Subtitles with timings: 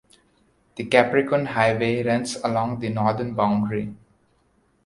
[0.77, 3.93] The Capricorn Highway runs along the northern boundary.